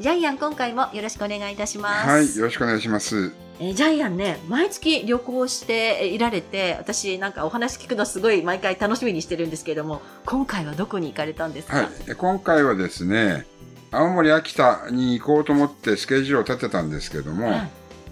[0.00, 2.08] ジャイアン今回もよろしくお願いいたします。
[2.08, 3.32] はい、よろしくお願いします。
[3.60, 13.46] えージャイアンね、毎月旅行していられて、私なんかお話聞くのすごい毎回楽しみにしてるんですけれども、今回はどこに行かれたんですか、はい、え今回はですね、
[13.90, 17.56] 青森、秋田に行こうと思ってスケジュールを立てたんですけども、は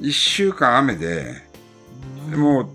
[0.00, 0.08] い。
[0.08, 1.42] 1週間雨で、
[2.36, 2.68] もう、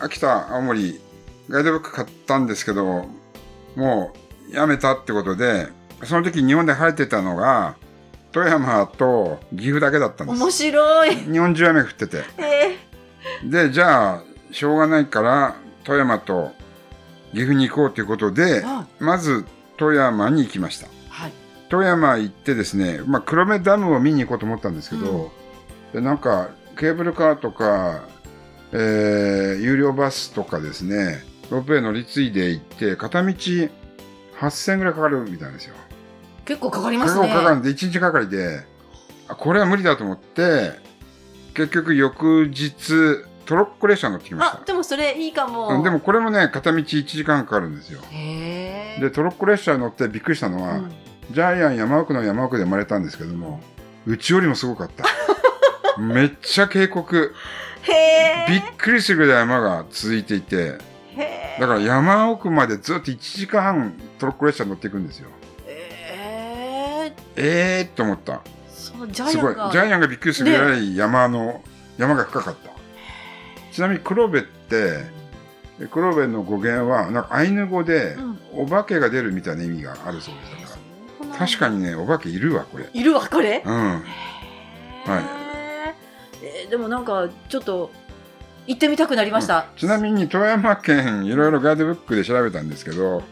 [0.00, 1.00] 秋田、青森、
[1.48, 3.06] ガイドブック買ったんですけど、
[3.76, 4.12] も
[4.50, 5.68] う、やめたってことで、
[6.04, 7.76] その時日本で晴れてたのが、
[8.32, 10.40] 富山と岐阜だけだったんです。
[10.40, 11.16] 面白い。
[11.16, 12.24] 日本中雨降ってて。
[12.38, 12.76] え
[13.44, 14.22] で、じゃあ、
[14.52, 16.52] しょうがないから、富山と
[17.32, 18.62] 岐阜に行こうということで
[18.98, 19.44] まず
[19.76, 20.86] 富山に行きました。
[20.86, 20.90] い。
[21.08, 21.32] はい。
[21.68, 25.30] 富山行ってですね、まあ、黒目ダムを見に行こうと思ったんですけど、
[25.92, 28.02] でなんかケーブルカーとか、
[28.72, 35.74] えー有料バスとかですね、ロープウェイ乗り継いで行って、片道8000円ぐらいかかるみたいなんですよ。
[36.50, 37.32] 結構かかります結構ね。
[37.32, 38.64] かかるんで、1日がかりで、
[39.28, 40.72] あこれは無理だと思って、
[41.54, 45.48] 結局翌日、トロッコ列車乗ってきましあ、でもそれいいかた。
[45.48, 45.68] も。
[45.68, 48.00] うんでもこれもね、片道1時間かかるんですよ。
[48.10, 50.92] で、トロッコ列車に乗ってびっくりしたのは、うん
[51.30, 53.60] ジャイアン山奥の山奥で生まれたんですけども、
[54.04, 55.04] うちよりもすごかった。
[56.02, 57.04] めっちゃ渓谷。
[58.48, 60.78] びっくりするぐらい山が続いていて。
[61.60, 65.28] だから山奥までずっと1時間半トロッコ列車に乗っていくんですよ。
[67.36, 68.42] えー、えーって思った。
[68.68, 69.54] そのジャすごい。
[69.54, 69.72] イアンが。
[69.72, 71.62] ジャイアンがびっくりするぐらい山の、
[71.98, 72.70] 山が深かった。
[73.72, 75.04] ちなみに黒部って、
[75.90, 80.50] 黒部の語源は、なんかアイヌ語でう、んお化けが出るみたいな意味があるそうです。
[80.62, 80.78] だか
[81.20, 82.88] うなんだ確かにね、お化けいるわ、これ。
[82.92, 83.62] いるわ、これ？
[83.64, 83.74] うん。
[83.74, 84.02] はい
[86.42, 87.90] えーでもなんかちょっと
[88.66, 89.66] 行ってみたくなりました。
[89.76, 93.22] ちなみに富山県いろいろガイドブックで調べたんですけど、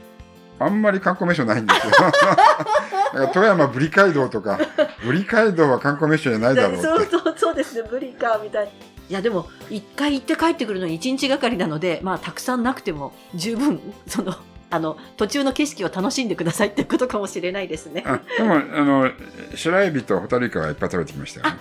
[0.58, 1.92] あんまり観光名所ないんですよ。
[3.32, 4.58] 富山ブリ街道とか、
[5.04, 6.82] ブリ街道は観光名所じゃないだろうって。
[6.82, 8.70] そうそうそうですねブリかみたいな
[9.08, 14.34] いやでも一回行って帰ってくるのに一日がかりなのでまあたくさんなくても十分その
[14.70, 18.04] あの途中の景色を楽しんでくださいってことかもしれないですね。
[18.06, 19.10] あでも、あの、
[19.54, 21.54] 白エビとホタルイカはいっぱい食べてきましたよ、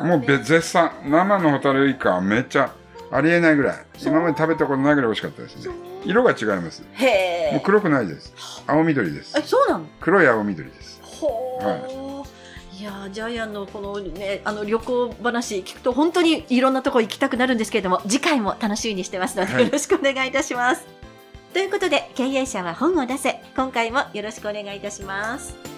[0.00, 0.08] ね。
[0.08, 2.72] もう別絶賛、生のホタルイカはめっちゃ
[3.12, 3.76] ありえないぐらい。
[4.00, 5.74] 今まで食べたことないぐらい美味しかったですね。
[6.04, 6.82] 色が違います。
[6.94, 7.06] へ
[7.50, 7.52] え。
[7.52, 8.32] もう黒くないです。
[8.66, 9.42] 青緑ですえ。
[9.42, 9.86] そうなの？
[10.00, 11.00] 黒い青緑です。
[11.02, 20.86] ほー、い、やージャイアンのこのねあの旅行話聞くと本当にいろんなとこ行きたくなるんですけれども次回も楽しみにしてますので、はいよろしくお願いいたします。
[21.52, 25.71] ということで経営者は本を出せ今回もよろしくお願いいたします。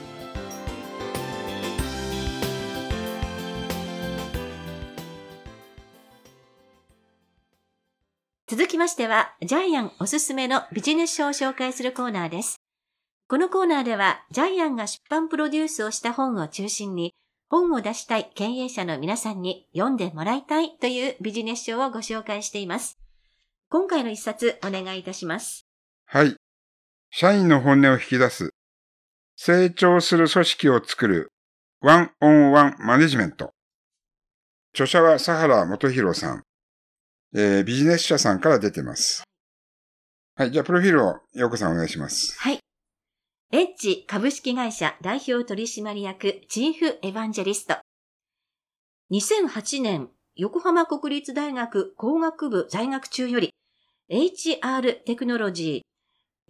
[8.46, 12.60] 続きましては、ジャイアンおすすめのビジネス書を紹介するコーナーです。
[13.26, 17.14] このコーナーでは、ジャイアンが出版プロデュースをした本を中心に、
[17.48, 22.98] 本を出したい経営者の皆さんに読んでもらいたいというビジネス書をご紹介しています。
[23.70, 25.66] 今回の一冊お願いいたします。
[26.04, 26.36] はい。
[27.10, 28.50] 社員の本音を引き出す。
[29.36, 31.32] 成長する組織を作る。
[31.80, 33.52] ワンオンワンマネジメント。
[34.74, 36.42] 著者は佐原元弘さん。
[37.36, 39.24] えービジネス社さんから出てます。
[40.36, 40.52] はい。
[40.52, 42.38] じゃあ、プロフィールを、ようこさんお願いします。
[42.38, 42.60] はい。
[43.52, 47.76] エッジ株式会社代表取締役チーフエヴァンジェリスト。
[49.12, 53.54] 2008年、横浜国立大学工学部在学中より
[54.10, 55.84] HR テクノロジ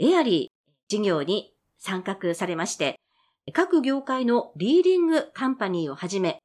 [0.00, 2.96] ー、エアリー事業に参画されまして、
[3.52, 6.38] 各業界のリーディングカンパニーをはじめ、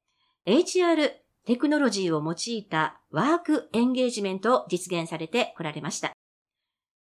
[0.46, 1.10] HR
[1.46, 6.12] テクノロジーを用いたワークエンゲージメントを実現されてこられました。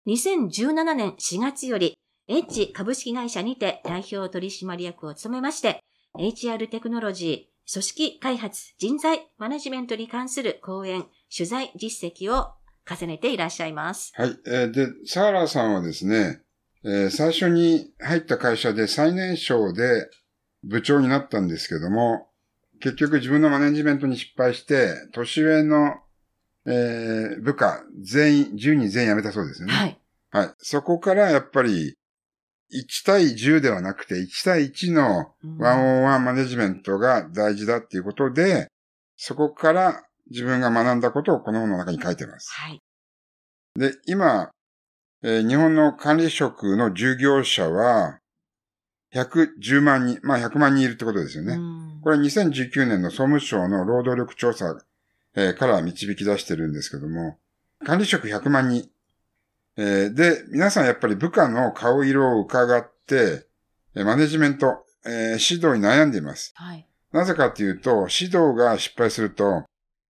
[0.07, 1.97] 2017年4月より、
[2.27, 5.79] エッジ株式会社にて代表取締役を務めまして、
[6.17, 11.05] HR テクノロジー、組織開発、人材マネジメントに関する講演、
[11.35, 12.53] 取材実績を
[12.89, 14.11] 重ねていらっしゃいます。
[14.15, 14.37] はい。
[14.47, 16.41] えーで、佐原さんはですね、
[16.83, 20.09] えー最初に入った会社で最年少で
[20.63, 22.28] 部長になったんですけども、
[22.79, 25.95] 結局自分のマネジメントに失敗して、年上の、
[26.65, 29.73] えー部下全員、10人全員辞めたそうですよね。
[29.73, 29.99] はい。
[30.31, 30.53] はい。
[30.59, 31.95] そこからやっぱり、
[32.71, 38.67] 1対10ではなくて、1対1のワンオンワンマネジメントが大事だっていうことで、
[39.17, 42.51] そこから自分が学んだことをこの本の中に書いてます。
[42.53, 42.79] はい。
[43.75, 44.51] で、今、
[45.23, 48.19] えー日本の管理職の従業者は、
[49.13, 51.53] 110万人、まあ100万人いるってことですよね。
[51.53, 54.81] うんこれは2019年の総務省の労働力調査、
[55.35, 57.37] えーから導き出してるんですけども、
[57.85, 58.89] 管理職100万人。
[59.77, 63.45] えーで、皆さんやっぱり部下の顔色を伺って、
[63.95, 65.11] えーマネジメント、えー
[65.53, 66.51] 指導に悩んでいます。
[66.55, 66.85] はい。
[67.11, 69.65] なぜかっていうと、指導が失敗すると、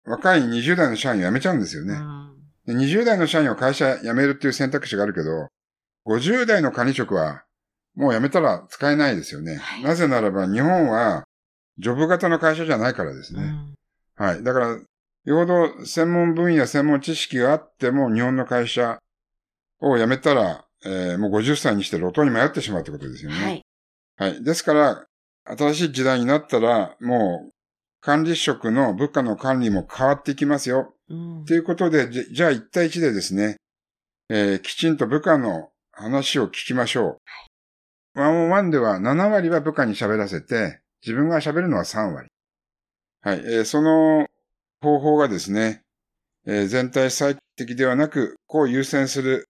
[0.05, 1.93] 若い20代の社員を辞めちゃうんですよね。
[1.95, 2.23] うん
[2.65, 5.49] で20代の社員を会社辞めるっていう選択肢があるけど、
[6.05, 7.43] 50代の管理職は
[7.95, 9.55] もうやめたら使えないですよね。
[9.55, 11.25] はい、なぜならば日本は
[11.77, 13.43] ジョブ型の会社じゃないからですね。
[13.43, 13.75] うん、
[14.15, 14.43] はい。
[14.43, 14.67] だから、
[15.25, 18.99] よほど専門分野、専門知識があっても日本の会社
[19.79, 23.37] を辞めたら、えー、もう50歳にして路頭に迷ってしまうってことですよね。
[23.37, 23.65] はい。
[24.17, 24.43] はい。
[24.43, 25.05] ですから、
[25.45, 27.53] 新しい時代になったら、もう
[28.01, 30.93] 管理職の部下の管理も変わっていきますよ。
[31.07, 33.57] と、うん、いうことで、じゃあ1対1でですね、
[34.29, 37.05] えー、きちんと部下の話を聞きましょう。
[37.05, 37.17] はい、
[38.15, 42.29] 101では7割は部下に喋らせて、自分が喋るのは3割。
[43.21, 44.27] はい、えー、その
[44.81, 45.81] 方法がですね、
[46.45, 49.47] えー、全体最適ではなく、こう優先する、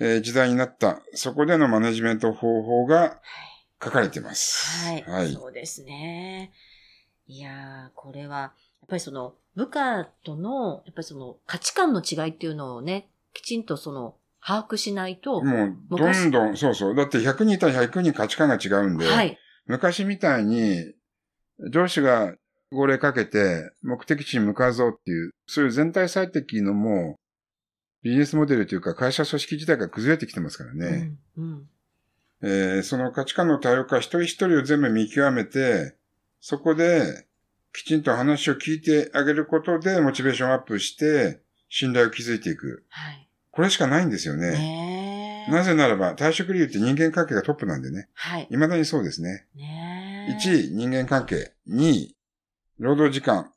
[0.00, 3.20] えー、時代になった、そこでのマネジメント方法が
[3.82, 4.84] 書かれています。
[4.84, 5.02] はい。
[5.04, 6.52] はい、そうですね。
[7.26, 8.52] いやー、これは、や
[8.86, 14.16] っぱりその、部下との、やっぱりその、価値観の違いっていうのをね、きちんとその、
[14.48, 16.94] 把握しないと、もう、どんどん、そうそう。
[16.94, 19.38] だって100人いたら100人価値観が違うんで、はい。
[19.66, 20.94] 昔みたいに、
[21.70, 22.34] 上司が
[22.72, 27.20] 号令かけて目的地に向かうぞっていう、そういう全体最適のもう、
[28.02, 31.12] ビジネスモデルというか会社組織自体が崩れてきてますからね。
[31.36, 31.44] うん。
[31.44, 31.68] うん。
[32.40, 35.94] えーその価値観の多様化一人一人を全部見極めて、
[36.40, 37.26] そこで
[37.74, 42.86] きちんと話を聞いてあげることでモチベーションアップして信頼を築いていく。
[42.88, 43.27] はい。
[43.58, 45.48] これしかないんですよね。
[45.50, 48.08] なぜならば退職理由って人間関係がトップなんでね。
[48.14, 48.46] はい。
[48.52, 49.48] 未だにそうですね。
[49.56, 50.48] ねえ。
[50.48, 51.54] 1位、人間関係。
[51.68, 52.16] 2位、
[52.78, 53.50] 労働時間。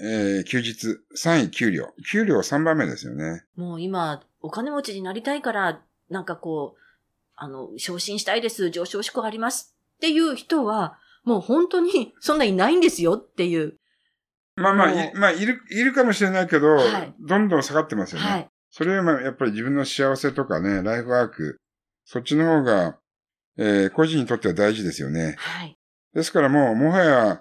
[0.00, 0.98] えー休日。
[1.14, 1.92] 3位、給料。
[2.10, 3.44] 給料3番目ですよね。
[3.54, 6.80] もう今、お金持ちになりたいから、なんかこう、
[7.36, 13.74] あの、昇進したいです、上昇志向ありますっていう人は、もう本当にそんないないんですよっていう。
[14.56, 18.26] まあまあ、まあ、いる、いるかもしれないけど、はいどんどん下がってますよね。
[18.26, 18.50] はい。
[18.76, 21.58] それよりもやっぱり自分の幸せとかね、ライフワーク、
[22.04, 22.98] そっちの方が、
[23.56, 25.36] えー個人にとっては大事ですよね。
[25.38, 25.76] はい。
[26.12, 27.40] ですからもう、もはや、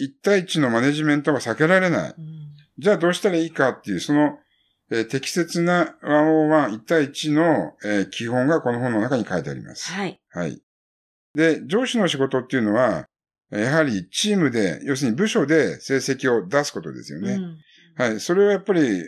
[0.00, 2.14] 1対1のマネジメントは避けられない。
[2.18, 2.34] うん
[2.76, 4.36] じゃあどうしたらいいかっていう、その、
[4.90, 9.92] えー適切な101、1対1の、えー基本がこの本の中に書いてあります。
[9.92, 10.20] はい。
[10.30, 10.60] はい。
[11.36, 13.06] で、上司の仕事っていうのは、
[13.50, 17.34] やはりチームで、要するに部署で成績を出すことですよね。
[17.34, 17.58] うん
[17.96, 18.18] はい。
[18.18, 19.04] それはやっぱり、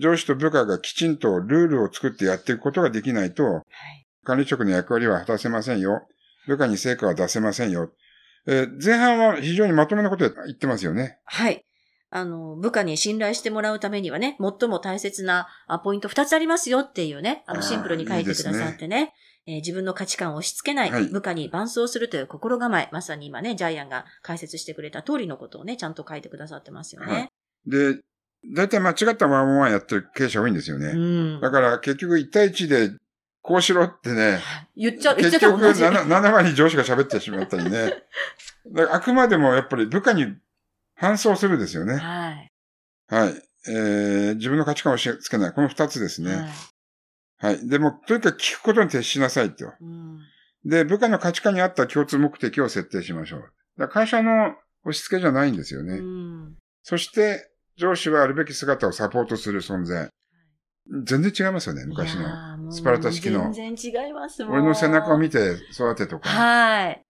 [0.00, 3.64] 上司と部下がきちんとルールを作ってやっていくことができないと、はい。
[4.24, 6.06] 管理職の役割は果たせませんよ。
[6.46, 7.92] 部下に成果は出せませんよ。
[8.46, 11.18] えー前半は非常にまともなことを言ってますよね。
[11.24, 11.64] はい。
[12.12, 19.12] あの、部下に信頼してもらうためにはね、最も大切なあポイント2つありますよっていうね、あの、シンプルに書いてくださってね。
[19.46, 27.12] えー自分の価値観を押し付けない、はい部下に伴走するという心構え、まさに今ね、ジャイアンが解説してくれた通りのことをね、ちゃんと書いてくださってますよね。
[27.12, 27.30] はい
[27.66, 28.00] で、
[28.46, 30.88] だいたい間違ったワンオンワンやってる経営者多いんですよね。
[30.88, 30.96] う
[31.38, 31.40] ん。
[31.40, 32.90] だから結局1対1で
[33.42, 34.40] こうしろってね、
[34.76, 35.98] 言っちゃ、言っち結局ゃった同じ。
[35.98, 37.70] 7, 7割上司が喋ってしまったりね。
[38.72, 40.36] だからあくまでもやっぱり部下に
[40.94, 41.96] 反走するですよね。
[41.96, 42.52] はい。
[43.08, 43.42] はい。
[43.68, 45.52] えー、自分の価値観を押し付けない。
[45.52, 46.34] この二つですね。
[46.34, 46.48] はい
[47.40, 47.66] はい。
[47.66, 49.72] でも、とにかく聞くことに徹しなさいと。
[49.80, 50.20] うん
[50.62, 53.38] で、部下の価値観に合った共通目的を設定しましょ
[53.78, 53.88] う。
[53.88, 54.54] 会社の
[54.84, 55.94] 押し付けじゃないんですよね。
[55.94, 57.49] うんそして、
[57.80, 60.10] 上司はあるべき姿をサポートする存在。
[61.04, 62.70] 全然違いますよね、昔の。
[62.70, 66.28] スパルタ式の全然違いますもん俺の背中を見て育てとか。
[66.28, 67.02] はい。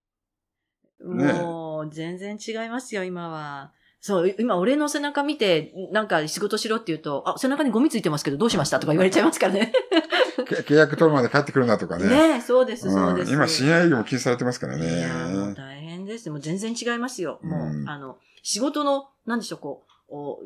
[1.05, 3.73] ねもう、全然違いますよ、今は。
[4.01, 9.73] そう、今、俺の背中見て、なんか仕事しろって言うと、あ、背中にゴミついてますけど、どうしましたとか言われちゃいますからね。
[10.49, 12.09] け契約取るまで帰ってくるなとかね。
[12.09, 13.29] ねえそうです、そうです。
[13.29, 15.55] うん、今、深夜営業も禁止されてますからいやーもうね。
[15.55, 16.31] 大変です。
[16.31, 17.41] もう全然違いますよ。
[17.43, 20.39] もう、うんあの、仕事の、なんでしょう、こう、お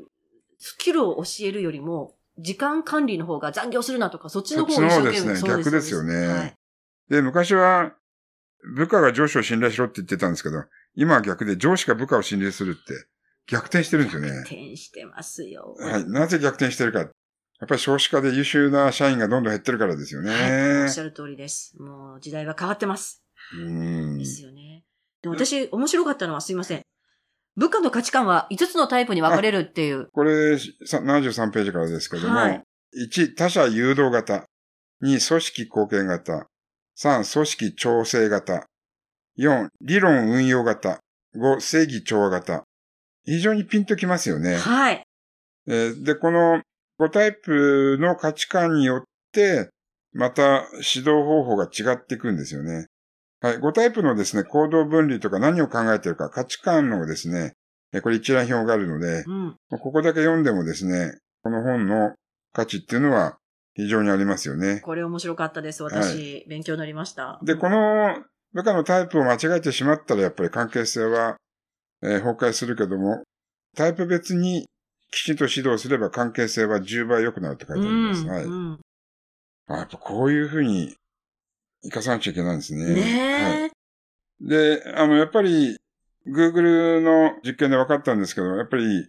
[0.59, 6.55] スキルを教えるよりも、時間管理の方が残業するなとか、そっちの方をそっちの方一生懸命ですね逆ですよねはい
[7.09, 7.95] で、昔は、
[8.77, 10.65] 部下が上司を信頼しろって言ってたんですけど、
[10.97, 13.07] 今は逆で上司が部下を信頼するって
[13.47, 14.31] 逆転してるんですよね。
[14.47, 15.77] 転してますよ。
[15.79, 16.09] はい。
[16.09, 17.01] なぜ逆転してるか。
[17.01, 17.11] やっ
[17.69, 20.99] ぱり少子化で優秀な社員がどんどん減ってるからですよはい、おねっし。
[20.99, 21.77] ゃる通りです。
[21.79, 23.23] もう時代は変わってます。
[23.55, 24.85] うんですよね。
[25.23, 26.83] でも私、面白かったのはすいません。
[27.57, 30.09] 部下の価値観は5つのタイプに分かれるっていう。
[30.13, 32.63] これ、さ73ページからですけども、はい
[32.97, 34.45] 1、他者誘導型。
[35.03, 36.47] 2、組織貢献型。
[36.97, 38.67] 3、組織調整型。
[39.39, 41.01] 4、理論運用型。
[41.37, 42.63] 5、正義調和型。
[43.25, 44.57] 非常にピンときますよね。
[44.57, 45.03] はい。
[45.67, 46.63] えーで、この
[47.01, 49.71] 5タイプの価値観によって、
[50.13, 52.87] また指導方法が違っていくんですよね。
[53.45, 53.59] はい。
[53.59, 57.53] 5タイプのですね、行動分離とか何を考えているか、価値観のですね、
[57.93, 59.57] えーこれ一覧表があるので、うん。
[59.79, 62.15] ここだけ読んでもですね、この本の
[62.55, 63.37] 価値っていうのは
[63.75, 64.81] 非常にありますよね。
[64.81, 65.83] これ面白かったです。
[65.83, 67.39] 私、勉強になりました。
[67.43, 68.17] で、この
[68.55, 71.37] 部下のタイプを間違えてしまったらやっぱり関係性は、
[72.03, 73.23] えー崩壊するけども、
[73.77, 74.65] タイプ別に
[75.11, 78.25] きちんと指導すれば関係性は10倍良くなるって書いてあります。
[78.27, 78.45] はい。
[78.45, 78.81] うん。
[79.67, 80.97] あやっぱこういうふうに
[81.85, 82.85] 生かさなきゃいけないんですね。
[82.85, 83.71] はいねえ。
[84.41, 85.77] で、あの、やっぱり、
[86.27, 89.09] Google の実験で分かったんですけど、やっぱり、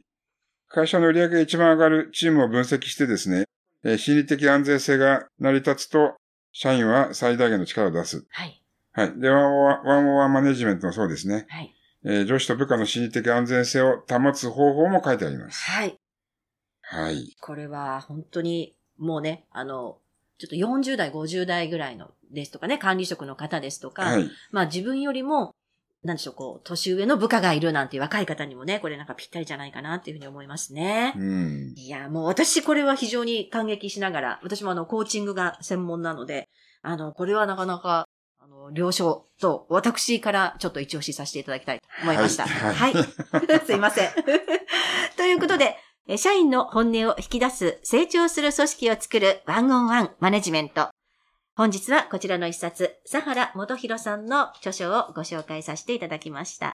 [0.68, 3.46] 会社の売り上げが一番上がるチームを分析してですね、
[3.84, 6.16] えー心理的安全性が成り立つと、
[6.52, 8.26] 社員は最大限の力を出す。
[8.30, 8.62] はい。
[8.94, 9.20] はい。
[9.20, 11.46] で、ワンオワンワンオワンマネジメントもそうですね。
[11.50, 11.74] はい。
[12.06, 15.62] えー上司と部下の心理的安全性を保つ方法も書いてあります。
[15.64, 15.98] はい。
[16.82, 17.36] はい。
[17.42, 19.98] これは本当にもうね、あの、
[20.38, 24.30] ちょっと40代、50代ぐらいのですとかね、管理職の方ですとか、はい。
[24.52, 25.56] まあ自分よりも、
[26.04, 31.14] なんでしょう、こう、年上の部下がいるなんて若い方にもね、これなんかぴったりじゃないかなっていうふうに思いますね。
[31.18, 31.74] うん。
[31.76, 36.50] いや、もう私これは非常に感激しながら、私もあの、コーチングが専門なので、
[36.84, 38.08] あの、これはなかなか、
[38.40, 42.46] あの、了承と、私からちょっと一押しさせていただきたいと思いました。
[42.46, 42.96] ははいい。
[43.66, 44.10] すいません。
[45.18, 45.76] ということで、え
[46.18, 50.90] 社員の本音を引き出す、成長する組織を作るワンオンワンマネジメント。
[51.56, 56.74] 本日はこちらの一冊、佐原元弘さんの著書をご紹介させていただきました。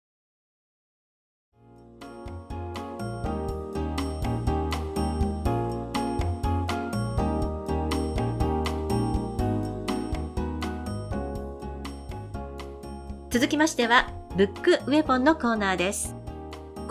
[13.30, 16.21] 続きましては、ブックウェポンのコーナーです。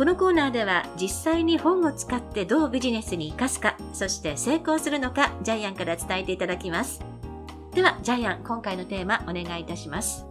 [0.01, 7.05] このコーナーでは実際に本を使ってどうビジネスに活かすか、そして成功するのか、ジャイアンから伝えていただきます。
[7.75, 10.25] では、ジャイアン、今回のテーマお願いいたします。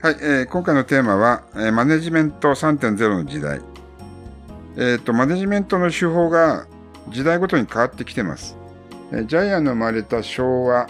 [0.00, 3.60] はい、えー今回のテーマは、えーマネジメント3.0の時代。
[4.78, 6.66] えっ、と、マネジメントの手法が
[7.10, 8.56] 時代ごとに変わってきてます。
[9.12, 10.88] えージャイアンの生まれた昭和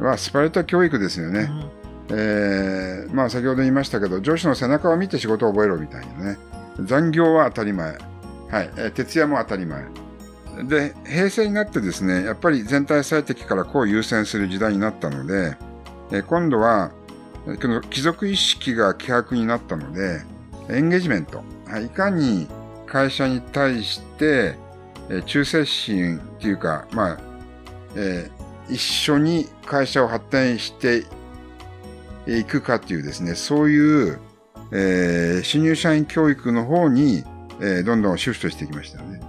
[0.00, 1.52] はスパルタ教育ですよね。
[2.08, 6.49] えーまあ先ほど言いましたけど、上司の背中を見て仕事を覚えろみたいなね。
[6.84, 7.98] 残業は当たり前。
[8.48, 8.92] はい。
[8.94, 9.84] 徹夜も当たり前。
[10.64, 15.56] で、平成になってですね、やっぱり全体最適からこう優先する時代になったので、
[16.12, 16.90] え今度は、
[17.44, 20.22] この貴族意識が希薄になったので、
[20.68, 21.42] エンゲージメント。
[21.66, 22.48] はい、いかに
[22.86, 24.56] 会社に対して、
[25.08, 27.18] え忠誠心っていうか、まあ、
[27.96, 31.04] えー一緒に会社を発展して
[32.26, 34.20] いくかっていうですね、そういう、
[34.72, 37.24] えー新入社員教育の方に、
[37.60, 39.20] えーどんどんシフトしていきましたよね。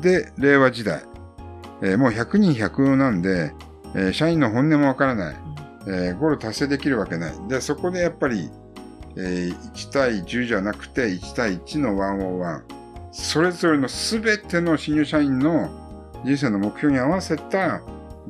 [0.00, 1.02] で、令和時代。
[1.82, 3.52] えーもう100人100なんで、
[3.94, 5.36] えー社員の本音もわからない。
[5.86, 7.34] えーゴール達成できるわけない。
[7.48, 8.50] で、そこでやっぱり、
[9.16, 12.62] えー1対10じゃなくて1対1の101。
[13.12, 15.68] それぞれの全ての新入社員の
[16.24, 17.80] 人生の目標に合わせた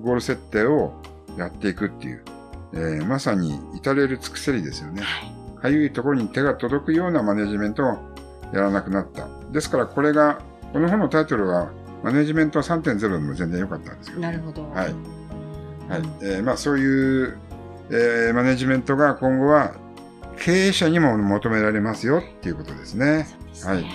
[0.01, 0.95] ゴール設定を
[1.37, 2.25] やっていくっていう、
[2.73, 5.03] えーまさに至れる尽くせりですよね。
[5.03, 5.40] はい。
[5.61, 7.87] かゆいところに手が届くようなマネジメントを
[8.53, 9.29] やらなくなった。
[9.53, 10.41] ですからこれが、
[10.73, 11.71] この本のタイトルは、
[12.03, 14.69] マネジメント3.0でも全然良かったんですけど、なるほど。
[14.71, 15.21] はいうん
[15.91, 16.03] はい。
[16.23, 17.37] えーまあそういう、
[17.91, 19.75] えーマネジメントが今後は
[20.39, 23.27] 経営者にも求められますよっていうことですね。
[23.53, 23.73] すね。
[23.73, 23.87] ははいい。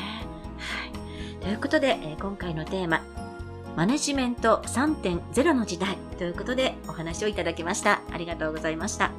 [1.42, 3.02] ということで、えー今回のテーマ、
[3.76, 8.02] マネジメント3.0の時代ということでお話をいただきました。
[8.12, 9.12] ありがとうございました。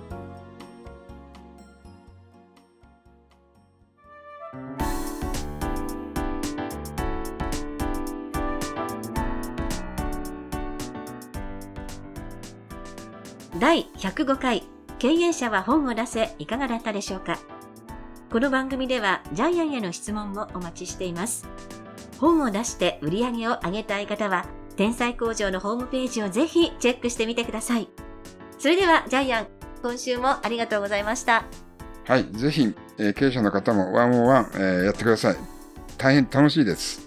[13.76, 14.62] 第105回
[14.98, 17.38] 経営者は本を出せいかがだったでしょうか？
[18.32, 21.46] この番組ではジャイアンへの質問もお待ちしています。
[22.18, 27.90] 本を出して売り上げを上げたい方は、天才工場のホームページをぜひチェックしてみてください。
[28.58, 29.46] それではジャイアン、
[29.82, 31.44] 今週もありがとうございました。
[32.06, 32.24] はい。
[32.32, 35.36] ぜひ、えー経営者の方もワンオンワン、えーやってください。
[35.98, 37.05] 大変楽しいです。